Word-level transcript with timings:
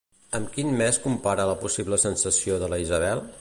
Amb 0.37 0.47
quin 0.55 0.71
mes 0.79 0.97
compara 1.03 1.45
la 1.51 1.55
possible 1.65 2.01
sensació 2.05 2.59
de 2.65 2.71
la 2.75 2.81
Isabel? 2.87 3.23